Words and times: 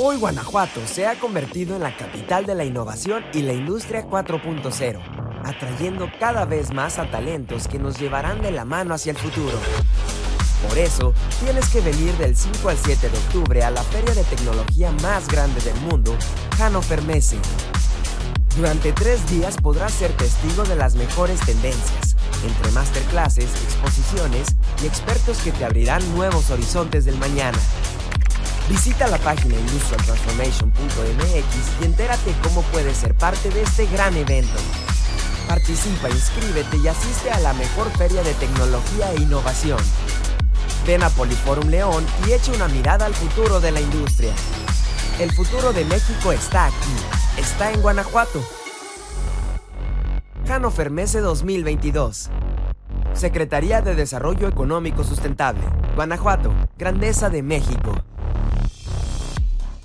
Hoy 0.00 0.16
Guanajuato 0.16 0.86
se 0.86 1.08
ha 1.08 1.18
convertido 1.18 1.74
en 1.74 1.82
la 1.82 1.96
capital 1.96 2.46
de 2.46 2.54
la 2.54 2.64
innovación 2.64 3.24
y 3.34 3.42
la 3.42 3.52
industria 3.52 4.06
4.0, 4.06 5.00
atrayendo 5.42 6.08
cada 6.20 6.44
vez 6.44 6.72
más 6.72 7.00
a 7.00 7.10
talentos 7.10 7.66
que 7.66 7.80
nos 7.80 7.98
llevarán 7.98 8.40
de 8.40 8.52
la 8.52 8.64
mano 8.64 8.94
hacia 8.94 9.10
el 9.10 9.18
futuro. 9.18 9.58
Por 10.68 10.78
eso, 10.78 11.12
tienes 11.42 11.68
que 11.70 11.80
venir 11.80 12.16
del 12.16 12.36
5 12.36 12.68
al 12.68 12.76
7 12.78 13.10
de 13.10 13.18
octubre 13.18 13.64
a 13.64 13.72
la 13.72 13.82
feria 13.82 14.14
de 14.14 14.22
tecnología 14.22 14.92
más 15.02 15.26
grande 15.26 15.60
del 15.62 15.74
mundo, 15.80 16.16
Hannover 16.58 17.02
Messe. 17.02 17.38
Durante 18.56 18.92
tres 18.92 19.28
días 19.28 19.56
podrás 19.56 19.90
ser 19.90 20.12
testigo 20.12 20.62
de 20.62 20.76
las 20.76 20.94
mejores 20.94 21.40
tendencias, 21.40 22.14
entre 22.46 22.70
masterclasses, 22.70 23.50
exposiciones 23.64 24.54
y 24.80 24.86
expertos 24.86 25.38
que 25.38 25.50
te 25.50 25.64
abrirán 25.64 26.08
nuevos 26.14 26.50
horizontes 26.50 27.04
del 27.04 27.18
mañana. 27.18 27.58
Visita 28.68 29.08
la 29.08 29.18
página 29.18 29.56
industrialtransformation.mx 29.56 31.80
y 31.80 31.84
entérate 31.86 32.34
cómo 32.42 32.60
puedes 32.64 32.98
ser 32.98 33.14
parte 33.14 33.48
de 33.48 33.62
este 33.62 33.86
gran 33.86 34.14
evento. 34.14 34.58
Participa, 35.48 36.10
inscríbete 36.10 36.76
y 36.76 36.88
asiste 36.88 37.30
a 37.30 37.40
la 37.40 37.54
mejor 37.54 37.90
feria 37.96 38.22
de 38.22 38.34
tecnología 38.34 39.10
e 39.12 39.22
innovación. 39.22 39.78
Ven 40.86 41.02
a 41.02 41.08
Poliforum 41.08 41.68
León 41.68 42.04
y 42.26 42.32
echa 42.32 42.52
una 42.52 42.68
mirada 42.68 43.06
al 43.06 43.14
futuro 43.14 43.58
de 43.58 43.72
la 43.72 43.80
industria. 43.80 44.34
El 45.18 45.32
futuro 45.32 45.72
de 45.72 45.86
México 45.86 46.32
está 46.32 46.66
aquí, 46.66 46.92
está 47.38 47.72
en 47.72 47.80
Guanajuato. 47.80 48.44
Hannover 50.46 50.90
Messe 50.90 51.20
2022. 51.20 52.28
Secretaría 53.14 53.80
de 53.80 53.94
Desarrollo 53.94 54.46
Económico 54.46 55.04
Sustentable. 55.04 55.62
Guanajuato, 55.94 56.52
Grandeza 56.76 57.30
de 57.30 57.42
México. 57.42 57.94